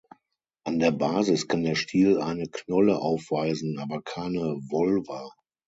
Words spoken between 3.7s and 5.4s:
aber keine Volva.